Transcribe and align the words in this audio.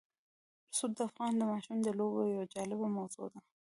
رسوب 0.69 0.91
د 0.97 0.99
افغان 1.09 1.33
ماشومانو 1.51 1.85
د 1.85 1.89
لوبو 1.99 2.21
یوه 2.33 2.45
جالبه 2.53 2.87
موضوع 2.97 3.27
ده. 3.33 3.39